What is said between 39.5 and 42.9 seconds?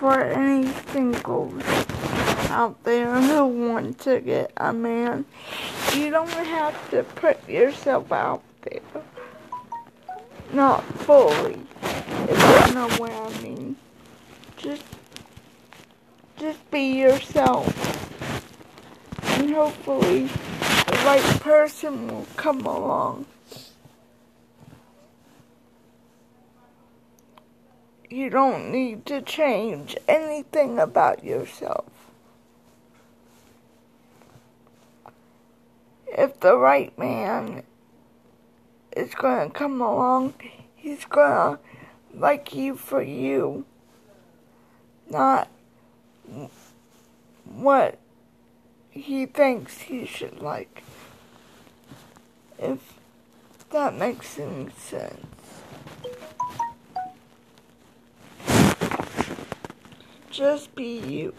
to come along, he's going to like you